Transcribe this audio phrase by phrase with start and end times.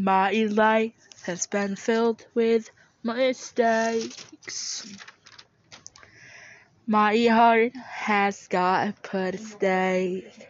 [0.00, 0.92] My life
[1.24, 2.70] has been filled with
[3.02, 4.86] mistakes.
[6.86, 10.48] My heart has got a put stake.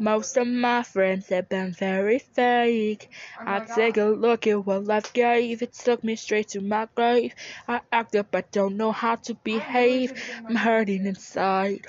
[0.00, 3.10] Most of my friends have been very fake.
[3.38, 5.60] I take a look at what life gave.
[5.60, 7.34] It took me straight to my grave.
[7.68, 10.14] I act up, but don't know how to behave.
[10.48, 11.86] I'm hurting inside.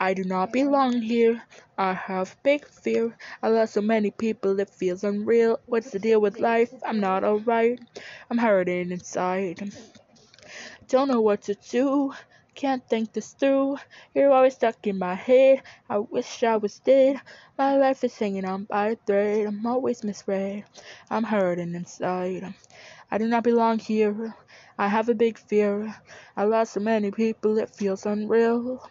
[0.00, 1.44] I do not belong here.
[1.78, 3.16] I have big fear.
[3.40, 5.60] I lost so many people, it feels unreal.
[5.66, 6.74] What's the deal with life?
[6.84, 7.78] I'm not alright.
[8.30, 9.72] I'm hurting inside.
[10.88, 12.14] Don't know what to do.
[12.54, 13.78] Can't think this through.
[14.14, 15.62] You're always stuck in my head.
[15.90, 17.20] I wish I was dead.
[17.58, 19.46] My life is hanging on by a thread.
[19.46, 20.64] I'm always misread.
[21.10, 22.54] I'm hurting inside.
[23.10, 24.34] I do not belong here.
[24.78, 25.94] I have a big fear.
[26.36, 28.88] I lost so many people, it feels unreal.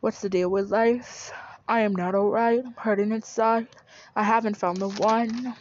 [0.00, 1.32] What's the deal with life?
[1.68, 2.62] I am not alright.
[2.64, 3.68] I'm hurting inside.
[4.16, 5.54] I haven't found the one.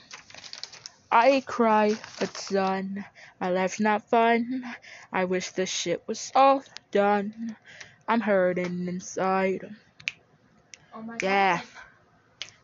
[1.11, 3.05] I cry a ton.
[3.39, 4.63] My life's not fun.
[5.13, 7.55] I wish this shit was all done.
[8.07, 9.75] I'm hurting inside.
[10.93, 11.57] Oh my Yeah.
[11.57, 11.67] god.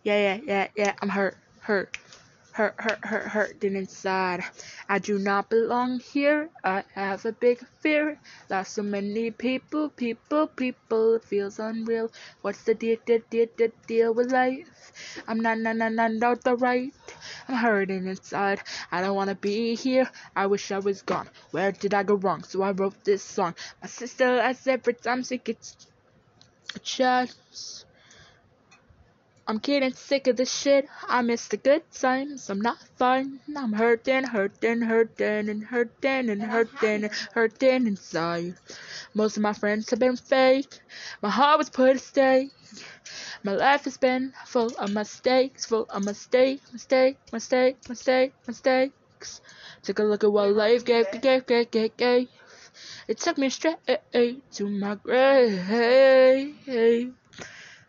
[0.04, 0.94] Yeah, yeah, yeah, yeah.
[1.02, 1.98] I'm hurt, hurt,
[2.54, 4.44] hurt, hurt, hurt, hurting inside.
[4.90, 6.50] I do not belong here.
[6.64, 8.20] I have a big fear.
[8.50, 11.16] Lost so many people, people, people.
[11.16, 12.12] It feels unreal.
[12.42, 14.92] What's the deal, deal, deal, deal, deal with life?
[15.28, 16.94] I'm not, not, not, not, not the right.
[17.48, 18.62] I'm hurting inside.
[18.92, 20.10] I don't wanna be here.
[20.36, 21.30] I wish I was gone.
[21.52, 22.44] Where did I go wrong?
[22.44, 23.56] So I wrote this song.
[23.82, 25.76] My sister asks every time she gets
[26.76, 27.86] a chance.
[29.50, 30.90] I'm getting sick of this shit.
[31.08, 32.50] I miss the good times.
[32.50, 33.40] I'm not fine.
[33.56, 38.56] I'm hurting, hurting, hurting, and hurting, and hurting, and hurting inside.
[39.14, 40.80] Most of my friends have been fake.
[41.22, 42.52] My heart was put at stake.
[43.44, 49.42] My life has been full of mistakes, full of mistakes, mistake, mistake, mistake, mistakes.
[49.84, 52.30] Take a look at what life gave, gave, gave, gave, gave.
[53.08, 53.78] It took me straight
[54.54, 56.56] to my grave.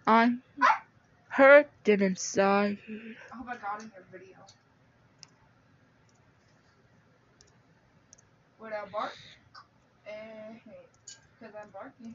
[0.07, 0.43] I'm
[1.29, 2.79] hurting inside.
[3.33, 4.37] I hope I got in your video.
[8.61, 9.13] Would I bark?
[10.07, 10.11] Eh,
[10.65, 10.87] hey,
[11.41, 12.15] cause I'm barking.